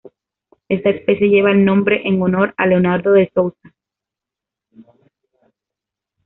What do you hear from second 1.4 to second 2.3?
el nombre en